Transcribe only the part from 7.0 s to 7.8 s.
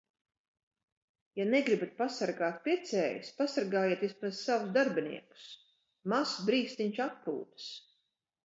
atpūtas.